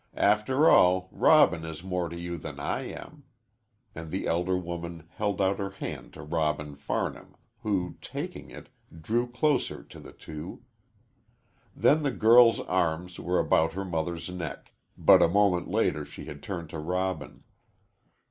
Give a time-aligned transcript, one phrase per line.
[0.17, 3.23] After all, Robin is more to you than I am,"
[3.93, 8.69] and the elder woman held out her hand to Robin Farnham, who, taking it,
[8.99, 10.63] drew closer to the two.
[11.75, 16.41] Then the girl's arms were about her mother's neck, but a moment later she had
[16.41, 17.43] turned to Robin.